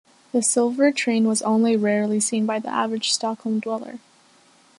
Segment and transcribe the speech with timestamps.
[0.31, 3.99] The silver train was only rarely seen by the average Stockholm dweller.